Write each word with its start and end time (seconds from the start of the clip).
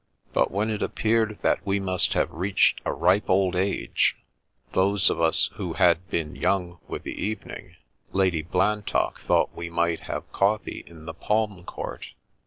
But 0.33 0.49
when 0.49 0.71
it 0.71 0.81
appeared 0.81 1.37
that 1.43 1.63
we 1.63 1.79
must 1.79 2.13
have 2.13 2.33
reached 2.33 2.81
a 2.85 2.91
ripe 2.91 3.29
old 3.29 3.55
age— 3.55 4.15
^those 4.73 5.11
of 5.11 5.21
us 5.21 5.51
who 5.57 5.73
had 5.73 6.09
been 6.09 6.35
young 6.35 6.79
with 6.87 7.03
the 7.03 7.13
evening— 7.23 7.75
^Lady 8.11 8.43
Blantock 8.43 9.19
thought 9.21 9.53
we 9.55 9.69
might 9.69 9.99
have 10.09 10.31
coffee 10.31 10.83
in 10.87 11.05
the" 11.05 11.13
palm 11.29 11.63
court." 11.65 12.13